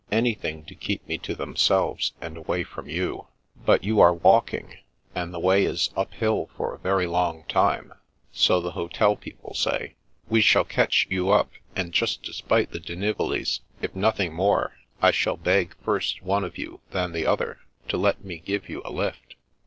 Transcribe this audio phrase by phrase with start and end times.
[0.11, 4.77] "Anything to keep me to themselves and away from you I But you are walking,
[5.13, 7.93] and the way is uphill for a very long time,
[8.31, 9.93] so the hotel people say.
[10.27, 14.73] We shall catch you up, and just to spite the Di Nivolis, if nothing more,
[15.03, 17.59] I shall beg first one of you, then the other,
[17.89, 19.35] to let me give you a lift.